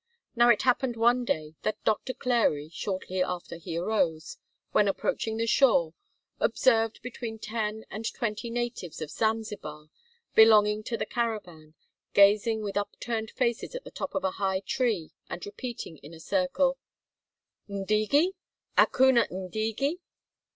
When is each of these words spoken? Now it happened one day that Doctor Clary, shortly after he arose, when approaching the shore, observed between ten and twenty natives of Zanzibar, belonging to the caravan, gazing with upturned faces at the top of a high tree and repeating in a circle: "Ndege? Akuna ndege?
Now 0.35 0.49
it 0.49 0.63
happened 0.63 0.97
one 0.97 1.25
day 1.25 1.53
that 1.61 1.83
Doctor 1.83 2.15
Clary, 2.15 2.69
shortly 2.69 3.21
after 3.21 3.57
he 3.57 3.77
arose, 3.77 4.39
when 4.71 4.87
approaching 4.87 5.37
the 5.37 5.45
shore, 5.45 5.93
observed 6.39 7.03
between 7.03 7.37
ten 7.37 7.85
and 7.91 8.11
twenty 8.11 8.49
natives 8.49 8.99
of 8.99 9.11
Zanzibar, 9.11 9.91
belonging 10.33 10.81
to 10.85 10.97
the 10.97 11.05
caravan, 11.05 11.75
gazing 12.15 12.63
with 12.63 12.77
upturned 12.77 13.29
faces 13.29 13.75
at 13.75 13.83
the 13.83 13.91
top 13.91 14.15
of 14.15 14.23
a 14.23 14.31
high 14.41 14.61
tree 14.61 15.11
and 15.29 15.45
repeating 15.45 15.97
in 15.99 16.15
a 16.15 16.19
circle: 16.19 16.79
"Ndege? 17.69 18.31
Akuna 18.75 19.29
ndege? 19.29 19.97